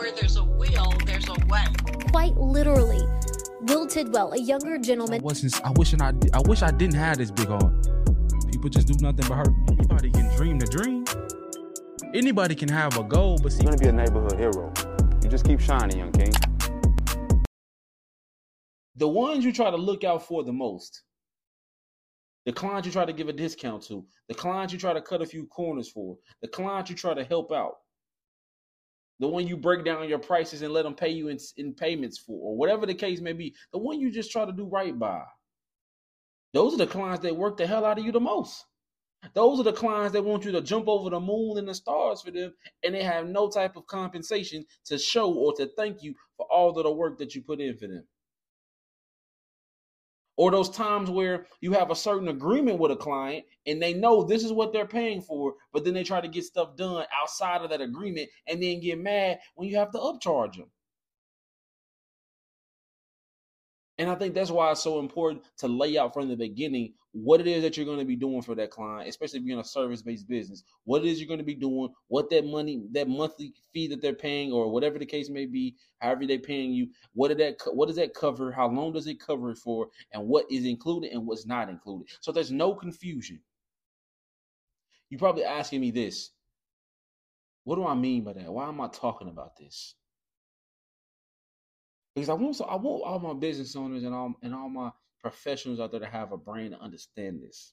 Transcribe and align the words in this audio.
Where 0.00 0.12
there's 0.12 0.36
a 0.36 0.44
will, 0.44 0.94
there's 1.04 1.28
a 1.28 1.34
way. 1.46 1.62
Quite 2.10 2.34
literally. 2.38 3.06
Will 3.60 3.86
Tidwell, 3.86 4.32
a 4.32 4.40
younger 4.40 4.76
I 4.76 4.78
gentleman, 4.78 5.20
wasn't. 5.22 5.60
I 5.62 5.72
wish 5.72 5.92
I. 5.92 6.14
I 6.32 6.40
wish 6.46 6.62
I 6.62 6.70
didn't 6.70 6.94
have 6.94 7.18
this 7.18 7.30
big 7.30 7.48
heart. 7.48 7.70
People 8.50 8.70
just 8.70 8.88
do 8.88 8.94
nothing 9.02 9.28
but 9.28 9.36
hurt. 9.36 9.50
me. 9.50 9.76
Anybody 9.78 10.10
can 10.10 10.34
dream 10.36 10.58
the 10.58 10.64
dream. 10.68 11.04
Anybody 12.14 12.54
can 12.54 12.70
have 12.70 12.96
a 12.96 13.04
goal, 13.04 13.38
but 13.42 13.52
see, 13.52 13.62
You're 13.62 13.72
gonna 13.72 13.82
be 13.82 13.88
a 13.88 13.92
neighborhood 13.92 14.38
hero. 14.38 14.72
You 15.22 15.28
just 15.28 15.44
keep 15.44 15.60
shining, 15.60 15.98
young 15.98 16.12
king. 16.12 16.32
the 18.96 19.06
ones 19.06 19.44
you 19.44 19.52
try 19.52 19.70
to 19.70 19.76
look 19.76 20.02
out 20.02 20.26
for 20.26 20.44
the 20.44 20.52
most, 20.52 21.02
the 22.46 22.52
clients 22.52 22.86
you 22.86 22.92
try 22.92 23.04
to 23.04 23.12
give 23.12 23.28
a 23.28 23.34
discount 23.34 23.82
to, 23.88 24.06
the 24.28 24.34
clients 24.34 24.72
you 24.72 24.78
try 24.78 24.94
to 24.94 25.02
cut 25.02 25.20
a 25.20 25.26
few 25.26 25.44
corners 25.46 25.90
for, 25.90 26.16
the 26.40 26.48
clients 26.48 26.88
you 26.88 26.96
try 26.96 27.12
to 27.12 27.22
help 27.24 27.52
out, 27.52 27.74
the 29.20 29.28
one 29.28 29.46
you 29.46 29.56
break 29.56 29.84
down 29.84 30.08
your 30.08 30.18
prices 30.18 30.62
and 30.62 30.72
let 30.72 30.82
them 30.82 30.94
pay 30.94 31.10
you 31.10 31.28
in, 31.28 31.38
in 31.58 31.74
payments 31.74 32.18
for, 32.18 32.32
or 32.32 32.56
whatever 32.56 32.86
the 32.86 32.94
case 32.94 33.20
may 33.20 33.34
be, 33.34 33.54
the 33.72 33.78
one 33.78 34.00
you 34.00 34.10
just 34.10 34.32
try 34.32 34.44
to 34.44 34.52
do 34.52 34.64
right 34.64 34.98
by. 34.98 35.22
Those 36.52 36.74
are 36.74 36.78
the 36.78 36.86
clients 36.86 37.22
that 37.22 37.36
work 37.36 37.56
the 37.56 37.66
hell 37.66 37.84
out 37.84 37.98
of 37.98 38.04
you 38.04 38.12
the 38.12 38.18
most. 38.18 38.64
Those 39.34 39.60
are 39.60 39.64
the 39.64 39.72
clients 39.74 40.14
that 40.14 40.24
want 40.24 40.46
you 40.46 40.52
to 40.52 40.62
jump 40.62 40.88
over 40.88 41.10
the 41.10 41.20
moon 41.20 41.58
and 41.58 41.68
the 41.68 41.74
stars 41.74 42.22
for 42.22 42.30
them, 42.30 42.54
and 42.82 42.94
they 42.94 43.02
have 43.02 43.26
no 43.26 43.50
type 43.50 43.76
of 43.76 43.86
compensation 43.86 44.64
to 44.86 44.96
show 44.96 45.30
or 45.32 45.52
to 45.56 45.66
thank 45.76 46.02
you 46.02 46.14
for 46.38 46.46
all 46.50 46.76
of 46.76 46.82
the 46.82 46.90
work 46.90 47.18
that 47.18 47.34
you 47.34 47.42
put 47.42 47.60
in 47.60 47.76
for 47.76 47.86
them. 47.86 48.04
Or 50.40 50.50
those 50.50 50.70
times 50.70 51.10
where 51.10 51.46
you 51.60 51.72
have 51.72 51.90
a 51.90 51.94
certain 51.94 52.28
agreement 52.28 52.78
with 52.78 52.90
a 52.90 52.96
client 52.96 53.44
and 53.66 53.82
they 53.82 53.92
know 53.92 54.22
this 54.22 54.42
is 54.42 54.54
what 54.54 54.72
they're 54.72 54.86
paying 54.86 55.20
for, 55.20 55.52
but 55.70 55.84
then 55.84 55.92
they 55.92 56.02
try 56.02 56.18
to 56.18 56.28
get 56.28 56.44
stuff 56.44 56.76
done 56.76 57.04
outside 57.14 57.60
of 57.60 57.68
that 57.68 57.82
agreement 57.82 58.30
and 58.46 58.62
then 58.62 58.80
get 58.80 58.98
mad 58.98 59.38
when 59.54 59.68
you 59.68 59.76
have 59.76 59.90
to 59.90 59.98
upcharge 59.98 60.56
them. 60.56 60.70
And 64.00 64.08
I 64.08 64.14
think 64.14 64.32
that's 64.32 64.50
why 64.50 64.70
it's 64.70 64.82
so 64.82 64.98
important 64.98 65.44
to 65.58 65.68
lay 65.68 65.98
out 65.98 66.14
from 66.14 66.30
the 66.30 66.36
beginning 66.36 66.94
what 67.12 67.38
it 67.38 67.46
is 67.46 67.62
that 67.62 67.76
you're 67.76 67.84
going 67.84 67.98
to 67.98 68.04
be 68.06 68.16
doing 68.16 68.40
for 68.40 68.54
that 68.54 68.70
client, 68.70 69.06
especially 69.06 69.40
if 69.40 69.44
you're 69.44 69.58
in 69.58 69.60
a 69.60 69.64
service-based 69.64 70.26
business. 70.26 70.64
What 70.84 71.04
it 71.04 71.08
is 71.08 71.20
you're 71.20 71.28
going 71.28 71.36
to 71.36 71.44
be 71.44 71.54
doing, 71.54 71.90
what 72.08 72.30
that 72.30 72.46
money, 72.46 72.82
that 72.92 73.10
monthly 73.10 73.52
fee 73.74 73.88
that 73.88 74.00
they're 74.00 74.14
paying, 74.14 74.52
or 74.52 74.72
whatever 74.72 74.98
the 74.98 75.04
case 75.04 75.28
may 75.28 75.44
be, 75.44 75.76
however 75.98 76.26
they're 76.26 76.38
paying 76.38 76.72
you, 76.72 76.88
what 77.12 77.28
did 77.28 77.38
that 77.40 77.56
what 77.74 77.88
does 77.88 77.96
that 77.96 78.14
cover? 78.14 78.50
How 78.50 78.68
long 78.68 78.94
does 78.94 79.06
it 79.06 79.20
cover 79.20 79.50
it 79.50 79.58
for? 79.58 79.88
And 80.14 80.26
what 80.26 80.46
is 80.50 80.64
included 80.64 81.12
and 81.12 81.26
what's 81.26 81.44
not 81.44 81.68
included. 81.68 82.08
So 82.22 82.32
there's 82.32 82.50
no 82.50 82.72
confusion. 82.72 83.38
You're 85.10 85.18
probably 85.18 85.44
asking 85.44 85.82
me 85.82 85.90
this. 85.90 86.30
What 87.64 87.76
do 87.76 87.86
I 87.86 87.94
mean 87.94 88.24
by 88.24 88.32
that? 88.32 88.50
Why 88.50 88.66
am 88.66 88.80
I 88.80 88.88
talking 88.88 89.28
about 89.28 89.58
this? 89.58 89.94
Because 92.20 92.28
I 92.28 92.34
want 92.34 92.56
so 92.56 92.64
I 92.66 92.76
want 92.76 93.02
all 93.02 93.18
my 93.18 93.32
business 93.32 93.74
owners 93.74 94.04
and 94.04 94.14
all 94.14 94.34
and 94.42 94.54
all 94.54 94.68
my 94.68 94.90
professionals 95.22 95.80
out 95.80 95.90
there 95.90 96.00
to 96.00 96.06
have 96.06 96.32
a 96.32 96.36
brain 96.36 96.72
to 96.72 96.78
understand 96.78 97.42
this. 97.42 97.72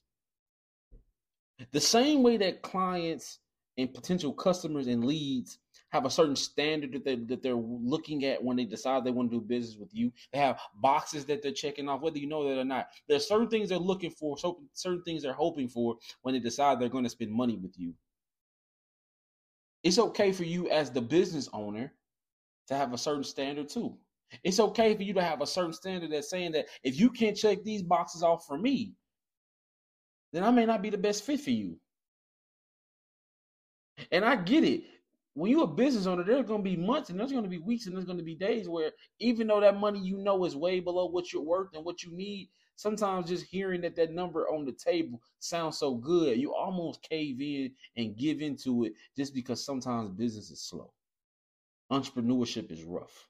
The 1.72 1.80
same 1.80 2.22
way 2.22 2.38
that 2.38 2.62
clients 2.62 3.40
and 3.76 3.92
potential 3.92 4.32
customers 4.32 4.86
and 4.86 5.04
leads 5.04 5.58
have 5.90 6.06
a 6.06 6.10
certain 6.10 6.36
standard 6.36 6.92
that 6.92 7.04
they 7.04 7.16
that 7.16 7.42
they're 7.42 7.54
looking 7.54 8.24
at 8.24 8.42
when 8.42 8.56
they 8.56 8.64
decide 8.64 9.04
they 9.04 9.10
want 9.10 9.30
to 9.30 9.38
do 9.38 9.44
business 9.44 9.76
with 9.78 9.90
you. 9.92 10.10
They 10.32 10.38
have 10.38 10.58
boxes 10.76 11.26
that 11.26 11.42
they're 11.42 11.52
checking 11.52 11.86
off, 11.86 12.00
whether 12.00 12.18
you 12.18 12.26
know 12.26 12.48
that 12.48 12.58
or 12.58 12.64
not. 12.64 12.88
There's 13.06 13.28
certain 13.28 13.48
things 13.48 13.68
they're 13.68 13.78
looking 13.78 14.10
for, 14.10 14.38
certain 14.72 15.02
things 15.02 15.22
they're 15.22 15.32
hoping 15.34 15.68
for 15.68 15.96
when 16.22 16.32
they 16.32 16.40
decide 16.40 16.80
they're 16.80 16.88
going 16.88 17.04
to 17.04 17.10
spend 17.10 17.32
money 17.32 17.56
with 17.56 17.78
you. 17.78 17.92
It's 19.82 19.98
okay 19.98 20.32
for 20.32 20.44
you 20.44 20.70
as 20.70 20.90
the 20.90 21.02
business 21.02 21.50
owner 21.52 21.92
to 22.68 22.74
have 22.74 22.94
a 22.94 22.98
certain 22.98 23.24
standard 23.24 23.68
too. 23.68 23.98
It's 24.44 24.60
okay 24.60 24.94
for 24.94 25.02
you 25.02 25.14
to 25.14 25.22
have 25.22 25.40
a 25.40 25.46
certain 25.46 25.72
standard 25.72 26.12
that's 26.12 26.30
saying 26.30 26.52
that 26.52 26.66
if 26.82 26.98
you 26.98 27.10
can't 27.10 27.36
check 27.36 27.62
these 27.64 27.82
boxes 27.82 28.22
off 28.22 28.46
for 28.46 28.58
me, 28.58 28.94
then 30.32 30.44
I 30.44 30.50
may 30.50 30.66
not 30.66 30.82
be 30.82 30.90
the 30.90 30.98
best 30.98 31.24
fit 31.24 31.40
for 31.40 31.50
you. 31.50 31.78
And 34.12 34.24
I 34.24 34.36
get 34.36 34.64
it. 34.64 34.82
When 35.34 35.50
you're 35.50 35.64
a 35.64 35.68
business 35.68 36.06
owner, 36.06 36.24
there's 36.24 36.46
going 36.46 36.64
to 36.64 36.70
be 36.70 36.76
months 36.76 37.10
and 37.10 37.18
there's 37.18 37.30
going 37.30 37.44
to 37.44 37.50
be 37.50 37.58
weeks 37.58 37.86
and 37.86 37.94
there's 37.94 38.04
going 38.04 38.18
to 38.18 38.24
be 38.24 38.34
days 38.34 38.68
where 38.68 38.90
even 39.20 39.46
though 39.46 39.60
that 39.60 39.78
money 39.78 40.00
you 40.00 40.18
know 40.18 40.44
is 40.44 40.56
way 40.56 40.80
below 40.80 41.06
what 41.06 41.32
you're 41.32 41.42
worth 41.42 41.74
and 41.74 41.84
what 41.84 42.02
you 42.02 42.10
need, 42.12 42.48
sometimes 42.76 43.28
just 43.28 43.46
hearing 43.46 43.80
that 43.82 43.96
that 43.96 44.12
number 44.12 44.48
on 44.48 44.64
the 44.64 44.72
table 44.72 45.20
sounds 45.38 45.78
so 45.78 45.94
good, 45.94 46.38
you 46.38 46.54
almost 46.54 47.02
cave 47.02 47.40
in 47.40 47.72
and 47.96 48.16
give 48.16 48.40
into 48.40 48.84
it 48.84 48.94
just 49.16 49.32
because 49.32 49.64
sometimes 49.64 50.10
business 50.10 50.50
is 50.50 50.60
slow. 50.60 50.92
Entrepreneurship 51.90 52.70
is 52.72 52.82
rough. 52.82 53.28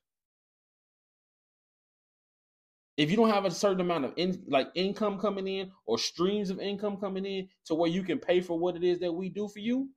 If 2.99 3.13
you 3.13 3.17
don't 3.17 3.31
have 3.31 3.45
a 3.45 3.51
certain 3.51 3.81
amount 3.81 4.05
of 4.05 4.13
in, 4.17 4.43
like 4.49 4.69
income 4.75 5.19
coming 5.19 5.47
in 5.47 5.71
or 5.87 5.97
streams 5.97 6.51
of 6.51 6.59
income 6.59 6.97
coming 6.97 7.25
in 7.25 7.49
to 7.67 7.75
where 7.77 7.89
you 7.89 8.03
can 8.03 8.19
pay 8.19 8.41
for 8.41 8.59
what 8.59 8.75
it 8.75 8.83
is 8.83 8.99
that 8.99 9.13
we 9.13 9.29
do 9.29 9.47
for 9.47 9.61
you, 9.61 9.89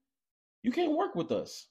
you 0.62 0.72
can't 0.72 0.96
work 0.96 1.16
with 1.16 1.32
us. 1.32 1.68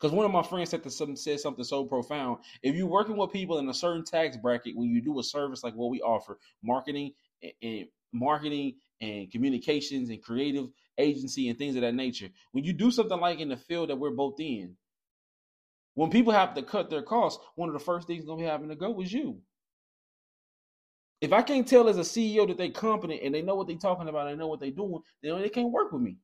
Because 0.00 0.14
one 0.14 0.24
of 0.24 0.32
my 0.32 0.42
friends 0.42 0.70
said, 0.70 0.82
to 0.82 0.90
said 0.90 1.40
something 1.40 1.64
so 1.64 1.84
profound. 1.84 2.38
If 2.62 2.74
you're 2.74 2.86
working 2.86 3.18
with 3.18 3.30
people 3.30 3.58
in 3.58 3.68
a 3.68 3.74
certain 3.74 4.04
tax 4.04 4.36
bracket, 4.38 4.76
when 4.76 4.88
you 4.88 5.02
do 5.02 5.18
a 5.18 5.22
service 5.22 5.62
like 5.62 5.74
what 5.74 5.90
we 5.90 6.00
offer, 6.00 6.38
marketing 6.62 7.12
and, 7.42 7.52
and 7.60 7.86
marketing 8.12 8.76
and 9.02 9.30
communications 9.30 10.08
and 10.08 10.22
creative 10.22 10.68
agency 10.96 11.48
and 11.48 11.58
things 11.58 11.74
of 11.74 11.82
that 11.82 11.94
nature, 11.94 12.28
when 12.52 12.64
you 12.64 12.72
do 12.72 12.90
something 12.90 13.20
like 13.20 13.40
in 13.40 13.50
the 13.50 13.56
field 13.58 13.90
that 13.90 13.98
we're 13.98 14.10
both 14.10 14.40
in, 14.40 14.74
when 15.98 16.10
people 16.10 16.32
have 16.32 16.54
to 16.54 16.62
cut 16.62 16.88
their 16.88 17.02
costs, 17.02 17.44
one 17.56 17.68
of 17.68 17.72
the 17.72 17.80
first 17.80 18.06
things 18.06 18.24
gonna 18.24 18.40
be 18.40 18.46
having 18.46 18.68
to 18.68 18.76
go 18.76 19.00
is 19.00 19.12
you. 19.12 19.40
If 21.20 21.32
I 21.32 21.42
can't 21.42 21.66
tell 21.66 21.88
as 21.88 21.98
a 21.98 22.02
CEO 22.02 22.46
that 22.46 22.56
they're 22.56 22.70
competent 22.70 23.20
and 23.24 23.34
they 23.34 23.42
know 23.42 23.56
what 23.56 23.66
they're 23.66 23.76
talking 23.76 24.08
about, 24.08 24.26
they 24.26 24.36
know 24.36 24.46
what 24.46 24.60
they're 24.60 24.70
doing, 24.70 25.00
then 25.24 25.40
they 25.40 25.48
can't 25.48 25.72
work 25.72 25.90
with 25.90 26.02
me. 26.02 26.16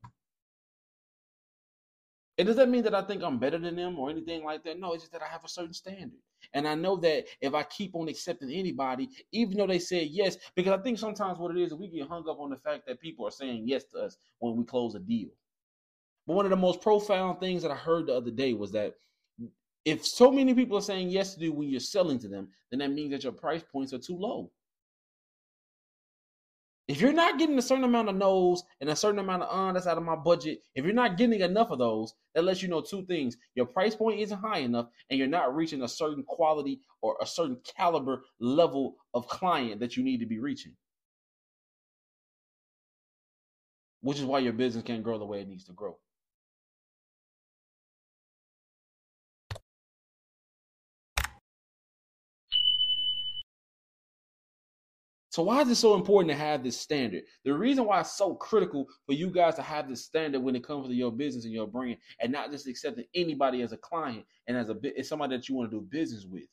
It 2.36 2.44
doesn't 2.44 2.70
mean 2.70 2.84
that 2.84 2.94
I 2.94 3.02
think 3.02 3.24
I'm 3.24 3.40
better 3.40 3.58
than 3.58 3.74
them 3.74 3.98
or 3.98 4.10
anything 4.10 4.44
like 4.44 4.62
that. 4.62 4.78
No, 4.78 4.92
it's 4.92 5.02
just 5.02 5.12
that 5.12 5.22
I 5.22 5.26
have 5.26 5.44
a 5.44 5.48
certain 5.48 5.74
standard. 5.74 6.20
And 6.52 6.68
I 6.68 6.76
know 6.76 6.94
that 6.98 7.24
if 7.40 7.52
I 7.52 7.64
keep 7.64 7.96
on 7.96 8.06
accepting 8.06 8.52
anybody, 8.52 9.08
even 9.32 9.56
though 9.56 9.66
they 9.66 9.80
said 9.80 10.06
yes, 10.08 10.36
because 10.54 10.78
I 10.78 10.82
think 10.84 11.00
sometimes 11.00 11.40
what 11.40 11.50
it 11.50 11.60
is, 11.60 11.74
we 11.74 11.88
get 11.88 12.06
hung 12.06 12.28
up 12.28 12.38
on 12.38 12.50
the 12.50 12.58
fact 12.58 12.86
that 12.86 13.00
people 13.00 13.26
are 13.26 13.32
saying 13.32 13.64
yes 13.66 13.82
to 13.86 13.98
us 13.98 14.18
when 14.38 14.54
we 14.54 14.62
close 14.62 14.94
a 14.94 15.00
deal. 15.00 15.30
But 16.28 16.34
one 16.34 16.46
of 16.46 16.50
the 16.50 16.56
most 16.56 16.80
profound 16.80 17.40
things 17.40 17.62
that 17.62 17.72
I 17.72 17.76
heard 17.76 18.06
the 18.06 18.14
other 18.14 18.30
day 18.30 18.52
was 18.52 18.70
that 18.70 18.94
if 19.84 20.06
so 20.06 20.30
many 20.30 20.54
people 20.54 20.78
are 20.78 20.82
saying 20.82 21.10
yes 21.10 21.34
to 21.34 21.44
you 21.44 21.52
when 21.52 21.68
you're 21.68 21.80
selling 21.80 22.18
to 22.20 22.28
them, 22.28 22.48
then 22.70 22.80
that 22.80 22.90
means 22.90 23.10
that 23.10 23.22
your 23.22 23.32
price 23.32 23.62
points 23.62 23.92
are 23.92 23.98
too 23.98 24.16
low. 24.16 24.50
If 26.86 27.00
you're 27.00 27.14
not 27.14 27.38
getting 27.38 27.58
a 27.58 27.62
certain 27.62 27.84
amount 27.84 28.10
of 28.10 28.16
no's 28.16 28.62
and 28.80 28.90
a 28.90 28.96
certain 28.96 29.18
amount 29.18 29.42
of 29.42 29.48
uh, 29.48 29.72
that's 29.72 29.86
out 29.86 29.96
of 29.96 30.04
my 30.04 30.16
budget, 30.16 30.58
if 30.74 30.84
you're 30.84 30.92
not 30.92 31.16
getting 31.16 31.40
enough 31.40 31.70
of 31.70 31.78
those, 31.78 32.12
that 32.34 32.44
lets 32.44 32.62
you 32.62 32.68
know 32.68 32.82
two 32.82 33.06
things. 33.06 33.38
Your 33.54 33.64
price 33.64 33.94
point 33.94 34.20
isn't 34.20 34.38
high 34.38 34.58
enough, 34.58 34.88
and 35.08 35.18
you're 35.18 35.26
not 35.26 35.56
reaching 35.56 35.82
a 35.82 35.88
certain 35.88 36.22
quality 36.24 36.80
or 37.00 37.16
a 37.22 37.26
certain 37.26 37.58
caliber 37.64 38.24
level 38.38 38.96
of 39.14 39.26
client 39.28 39.80
that 39.80 39.96
you 39.96 40.04
need 40.04 40.20
to 40.20 40.26
be 40.26 40.38
reaching. 40.38 40.74
Which 44.02 44.18
is 44.18 44.26
why 44.26 44.40
your 44.40 44.52
business 44.52 44.84
can't 44.84 45.02
grow 45.02 45.18
the 45.18 45.24
way 45.24 45.40
it 45.40 45.48
needs 45.48 45.64
to 45.64 45.72
grow. 45.72 45.96
So 55.34 55.42
why 55.42 55.62
is 55.62 55.68
it 55.68 55.74
so 55.74 55.96
important 55.96 56.30
to 56.30 56.36
have 56.36 56.62
this 56.62 56.78
standard? 56.78 57.24
The 57.44 57.52
reason 57.52 57.86
why 57.86 57.98
it's 57.98 58.16
so 58.16 58.36
critical 58.36 58.86
for 59.04 59.14
you 59.14 59.28
guys 59.28 59.56
to 59.56 59.62
have 59.62 59.88
this 59.88 60.04
standard 60.04 60.40
when 60.40 60.54
it 60.54 60.62
comes 60.64 60.86
to 60.86 60.94
your 60.94 61.10
business 61.10 61.44
and 61.44 61.52
your 61.52 61.66
brand, 61.66 61.96
and 62.20 62.30
not 62.30 62.52
just 62.52 62.68
accepting 62.68 63.06
anybody 63.16 63.60
as 63.62 63.72
a 63.72 63.76
client 63.76 64.24
and 64.46 64.56
as 64.56 64.70
a 64.70 64.76
as 64.96 65.08
somebody 65.08 65.34
that 65.34 65.48
you 65.48 65.56
want 65.56 65.72
to 65.72 65.76
do 65.76 65.84
business 65.90 66.24
with. 66.24 66.44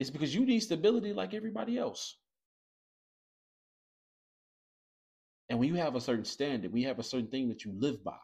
It's 0.00 0.10
because 0.10 0.34
you 0.34 0.44
need 0.44 0.58
stability 0.58 1.12
like 1.12 1.32
everybody 1.32 1.78
else. 1.78 2.16
And 5.48 5.60
when 5.60 5.68
you 5.68 5.76
have 5.76 5.94
a 5.94 6.00
certain 6.00 6.24
standard, 6.24 6.72
we 6.72 6.82
have 6.82 6.98
a 6.98 7.04
certain 7.04 7.28
thing 7.28 7.50
that 7.50 7.64
you 7.64 7.72
live 7.78 8.02
by 8.02 8.18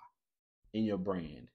in 0.74 0.82
your 0.82 0.98
brand, 0.98 1.46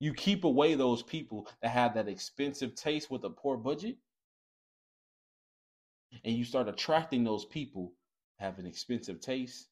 you 0.00 0.14
keep 0.14 0.44
away 0.44 0.74
those 0.74 1.02
people 1.02 1.48
that 1.62 1.70
have 1.70 1.94
that 1.94 2.08
expensive 2.08 2.74
taste 2.74 3.10
with 3.10 3.24
a 3.24 3.30
poor 3.30 3.56
budget 3.56 3.96
and 6.24 6.36
you 6.36 6.44
start 6.44 6.68
attracting 6.68 7.24
those 7.24 7.44
people 7.44 7.92
have 8.38 8.58
an 8.58 8.66
expensive 8.66 9.20
taste 9.20 9.68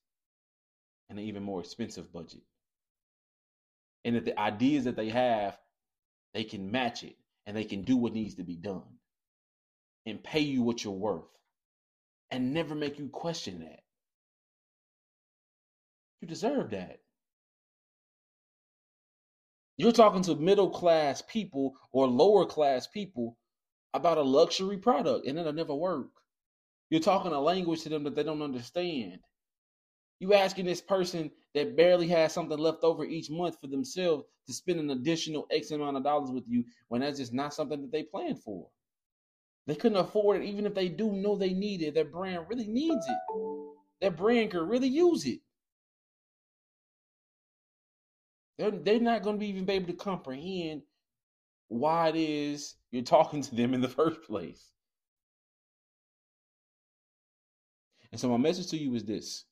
and 1.11 1.19
an 1.19 1.25
even 1.25 1.43
more 1.43 1.61
expensive 1.61 2.13
budget 2.13 2.43
and 4.05 4.17
that 4.17 4.25
the 4.25 4.39
ideas 4.41 4.85
that 4.85 4.97
they 4.97 5.11
have 5.11 5.59
they 6.35 6.45
can 6.45 6.71
match 6.71 7.05
it 7.05 7.17
and 7.47 7.57
they 7.57 7.65
can 7.65 7.83
do 7.83 7.97
what 7.97 8.15
needs 8.15 8.37
to 8.37 8.45
be 8.45 8.57
done 8.57 8.83
and 10.07 10.23
pay 10.25 10.41
you 10.41 10.63
what 10.63 10.85
you're 10.85 10.95
worth 10.95 11.25
and 12.31 12.55
never 12.55 12.75
make 12.75 12.99
you 12.99 13.09
question 13.09 13.61
that 13.61 13.81
You 16.23 16.29
deserve 16.29 16.71
that. 16.73 17.02
You're 19.77 19.93
talking 19.93 20.23
to 20.23 20.35
middle 20.37 20.71
class 20.71 21.23
people 21.27 21.75
or 21.93 22.07
lower 22.07 22.45
class 22.45 22.87
people 22.87 23.39
about 23.95 24.19
a 24.19 24.23
luxury 24.23 24.79
product, 24.79 25.27
and 25.27 25.39
it'll 25.39 25.53
never 25.53 25.75
work. 25.75 26.11
You're 26.91 27.01
talking 27.01 27.33
a 27.33 27.41
language 27.41 27.83
to 27.83 27.89
them 27.89 28.05
that 28.05 28.15
they 28.15 28.23
don't 28.23 28.43
understand. 28.43 29.19
You 30.21 30.35
asking 30.35 30.67
this 30.67 30.81
person 30.81 31.31
that 31.55 31.77
barely 31.77 32.07
has 32.09 32.33
something 32.33 32.59
left 32.59 32.85
over 32.85 33.05
each 33.05 33.31
month 33.31 33.57
for 33.61 33.67
themselves 33.67 34.25
to 34.47 34.53
spend 34.53 34.79
an 34.79 34.91
additional 34.91 35.47
X 35.51 35.71
amount 35.71 35.97
of 35.97 36.05
dollars 36.05 36.31
with 36.31 36.45
you 36.47 36.65
when 36.89 37.01
that's 37.01 37.19
just 37.19 37.33
not 37.33 37.55
something 37.55 37.81
that 37.81 37.93
they 37.93 38.03
planned 38.03 38.43
for. 38.43 38.69
They 39.67 39.75
couldn't 39.75 39.99
afford 39.99 40.43
it, 40.43 40.47
even 40.47 40.67
if 40.67 40.75
they 40.75 40.89
do 40.89 41.13
know 41.13 41.37
they 41.37 41.55
need 41.55 41.83
it. 41.83 41.95
Their 41.95 42.05
brand 42.05 42.47
really 42.49 42.67
needs 42.67 43.07
it. 43.07 43.19
Their 44.01 44.11
brand 44.11 44.51
could 44.51 44.69
really 44.69 44.89
use 44.89 45.25
it. 45.25 45.41
They're, 48.59 48.71
they're 48.71 49.01
not 49.01 49.23
going 49.23 49.37
to 49.37 49.41
be 49.41 49.49
even 49.49 49.69
able 49.69 49.87
to 49.87 49.93
comprehend 49.95 50.83
why 51.69 52.09
it 52.09 52.17
is 52.17 52.75
you're 52.91 53.03
talking 53.03 53.43
to 53.43 53.55
them 53.55 53.75
in 53.75 53.81
the 53.81 53.89
first 54.01 54.23
place. 54.23 54.71
And 58.11 58.21
so, 58.21 58.29
my 58.29 58.37
message 58.37 58.69
to 58.69 58.77
you 58.77 58.95
is 58.95 59.05
this 59.05 59.45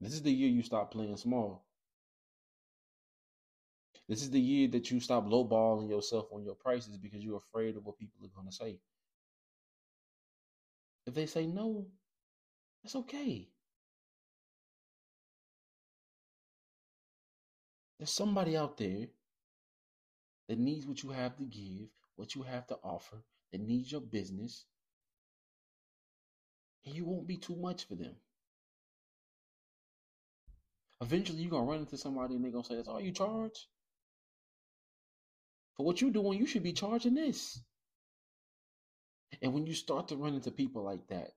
this 0.00 0.12
is 0.12 0.22
the 0.22 0.32
year 0.32 0.50
you 0.50 0.62
stop 0.62 0.92
playing 0.92 1.16
small. 1.16 1.64
This 4.06 4.20
is 4.20 4.30
the 4.30 4.40
year 4.40 4.68
that 4.68 4.90
you 4.90 5.00
stop 5.00 5.26
lowballing 5.26 5.88
yourself 5.88 6.26
on 6.30 6.44
your 6.44 6.54
prices 6.54 6.98
because 6.98 7.24
you're 7.24 7.38
afraid 7.38 7.76
of 7.76 7.86
what 7.86 7.96
people 7.96 8.22
are 8.22 8.28
going 8.34 8.46
to 8.46 8.54
say. 8.54 8.78
If 11.06 11.14
they 11.14 11.24
say 11.24 11.46
no, 11.46 11.86
that's 12.82 12.96
okay. 12.96 13.48
There's 17.98 18.10
somebody 18.10 18.56
out 18.56 18.76
there 18.76 19.06
that 20.48 20.58
needs 20.58 20.86
what 20.86 21.02
you 21.02 21.10
have 21.10 21.36
to 21.36 21.44
give, 21.44 21.88
what 22.16 22.34
you 22.34 22.42
have 22.42 22.66
to 22.68 22.76
offer, 22.82 23.24
that 23.52 23.60
needs 23.60 23.90
your 23.92 24.00
business, 24.00 24.66
and 26.84 26.94
you 26.94 27.04
won't 27.04 27.26
be 27.26 27.36
too 27.36 27.56
much 27.56 27.84
for 27.86 27.94
them. 27.94 28.16
Eventually, 31.00 31.42
you're 31.42 31.50
gonna 31.50 31.64
run 31.64 31.80
into 31.80 31.96
somebody 31.96 32.34
and 32.34 32.44
they're 32.44 32.52
gonna 32.52 32.64
say, 32.64 32.76
"That's 32.76 32.88
all 32.88 33.00
you 33.00 33.12
charge." 33.12 33.68
For 35.76 35.84
what 35.84 36.00
you're 36.00 36.10
doing, 36.10 36.38
you 36.38 36.46
should 36.46 36.62
be 36.62 36.72
charging 36.72 37.14
this. 37.14 37.60
And 39.42 39.52
when 39.52 39.66
you 39.66 39.74
start 39.74 40.08
to 40.08 40.16
run 40.16 40.34
into 40.34 40.52
people 40.52 40.82
like 40.82 41.06
that, 41.08 41.36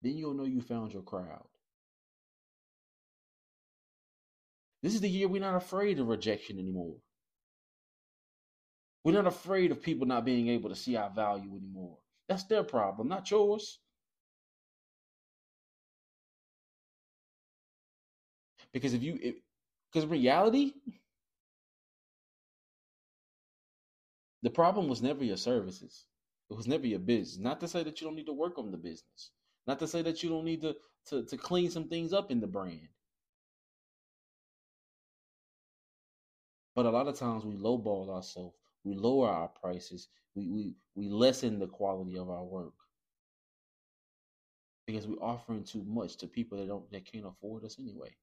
then 0.00 0.16
you'll 0.16 0.34
know 0.34 0.44
you 0.44 0.60
found 0.60 0.92
your 0.92 1.04
crowd. 1.04 1.48
This 4.82 4.94
is 4.94 5.00
the 5.00 5.08
year 5.08 5.28
we're 5.28 5.40
not 5.40 5.56
afraid 5.56 6.00
of 6.00 6.08
rejection 6.08 6.58
anymore. 6.58 6.96
We're 9.04 9.12
not 9.12 9.26
afraid 9.26 9.70
of 9.70 9.82
people 9.82 10.06
not 10.06 10.24
being 10.24 10.48
able 10.48 10.70
to 10.70 10.76
see 10.76 10.96
our 10.96 11.10
value 11.10 11.56
anymore. 11.56 11.98
That's 12.28 12.44
their 12.44 12.62
problem, 12.62 13.08
not 13.08 13.30
yours. 13.30 13.78
Because 18.72 18.94
if 18.94 19.02
you, 19.02 19.34
because 19.92 20.08
reality, 20.08 20.72
the 24.42 24.50
problem 24.50 24.88
was 24.88 25.02
never 25.02 25.24
your 25.24 25.36
services. 25.36 26.06
It 26.50 26.56
was 26.56 26.66
never 26.66 26.86
your 26.86 26.98
business. 26.98 27.38
Not 27.38 27.60
to 27.60 27.68
say 27.68 27.82
that 27.82 28.00
you 28.00 28.06
don't 28.06 28.16
need 28.16 28.26
to 28.26 28.32
work 28.32 28.58
on 28.58 28.70
the 28.70 28.76
business. 28.76 29.30
Not 29.66 29.78
to 29.80 29.88
say 29.88 30.02
that 30.02 30.22
you 30.22 30.30
don't 30.30 30.44
need 30.44 30.62
to 30.62 30.76
to, 31.08 31.24
to 31.24 31.36
clean 31.36 31.70
some 31.70 31.88
things 31.88 32.12
up 32.12 32.30
in 32.30 32.40
the 32.40 32.46
brand. 32.46 32.88
But 36.74 36.86
a 36.86 36.90
lot 36.90 37.08
of 37.08 37.18
times 37.18 37.44
we 37.44 37.54
lowball 37.54 38.08
ourselves. 38.10 38.56
We 38.84 38.94
lower 38.94 39.28
our 39.28 39.48
prices. 39.48 40.08
We 40.34 40.48
we 40.48 40.74
we 40.94 41.08
lessen 41.08 41.58
the 41.58 41.66
quality 41.66 42.16
of 42.16 42.30
our 42.30 42.44
work 42.44 42.74
because 44.86 45.06
we're 45.06 45.22
offering 45.22 45.64
too 45.64 45.84
much 45.86 46.16
to 46.18 46.26
people 46.26 46.58
that 46.58 46.68
don't 46.68 46.90
that 46.90 47.04
can't 47.04 47.26
afford 47.26 47.64
us 47.64 47.76
anyway. 47.78 48.14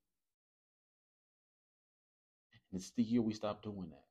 And 2.72 2.80
it's 2.80 2.92
the 2.92 3.04
year 3.04 3.22
we 3.22 3.34
stop 3.34 3.63
doing 3.63 3.90
that. 3.90 4.04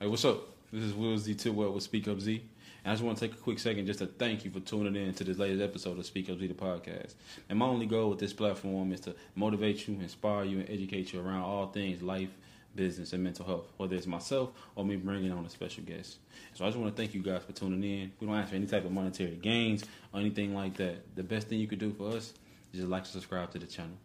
Hey, 0.00 0.08
what's 0.08 0.24
up? 0.24 0.48
This 0.72 0.82
is 0.82 0.94
Will 0.94 1.16
Zee 1.16 1.34
Tidwell 1.34 1.72
with 1.72 1.84
Speak 1.84 2.08
Up 2.08 2.18
Zee. 2.18 2.42
I 2.84 2.90
just 2.90 3.02
want 3.04 3.16
to 3.18 3.28
take 3.28 3.38
a 3.38 3.40
quick 3.40 3.60
second 3.60 3.86
just 3.86 4.00
to 4.00 4.06
thank 4.06 4.44
you 4.44 4.50
for 4.50 4.58
tuning 4.58 4.96
in 4.96 5.14
to 5.14 5.22
this 5.22 5.38
latest 5.38 5.62
episode 5.62 5.98
of 5.98 6.04
Speak 6.04 6.28
Up 6.28 6.38
the 6.38 6.48
podcast. 6.48 7.14
And 7.48 7.56
my 7.56 7.66
only 7.66 7.86
goal 7.86 8.10
with 8.10 8.18
this 8.18 8.32
platform 8.32 8.92
is 8.92 8.98
to 9.00 9.14
motivate 9.36 9.86
you, 9.86 9.94
inspire 10.00 10.44
you, 10.44 10.58
and 10.58 10.68
educate 10.68 11.12
you 11.12 11.20
around 11.20 11.42
all 11.42 11.68
things 11.68 12.02
life, 12.02 12.30
business, 12.74 13.12
and 13.12 13.22
mental 13.22 13.46
health, 13.46 13.72
whether 13.76 13.94
it's 13.94 14.08
myself 14.08 14.50
or 14.74 14.84
me 14.84 14.96
bringing 14.96 15.30
on 15.30 15.46
a 15.46 15.48
special 15.48 15.84
guest. 15.84 16.18
So 16.54 16.64
I 16.64 16.68
just 16.68 16.78
want 16.78 16.94
to 16.94 17.00
thank 17.00 17.14
you 17.14 17.22
guys 17.22 17.44
for 17.44 17.52
tuning 17.52 17.84
in. 17.84 18.12
We 18.18 18.26
don't 18.26 18.36
ask 18.36 18.50
for 18.50 18.56
any 18.56 18.66
type 18.66 18.84
of 18.84 18.90
monetary 18.90 19.38
gains 19.40 19.84
or 20.12 20.18
anything 20.18 20.52
like 20.52 20.76
that. 20.78 21.14
The 21.14 21.22
best 21.22 21.46
thing 21.46 21.60
you 21.60 21.68
could 21.68 21.78
do 21.78 21.92
for 21.92 22.08
us 22.08 22.34
is 22.72 22.80
just 22.80 22.88
like 22.88 23.02
and 23.02 23.12
subscribe 23.12 23.52
to 23.52 23.60
the 23.60 23.66
channel. 23.66 23.96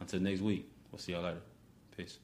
Until 0.00 0.20
next 0.20 0.40
week, 0.40 0.66
we'll 0.90 0.98
see 0.98 1.12
y'all 1.12 1.22
later. 1.22 1.42
Peace. 1.94 2.16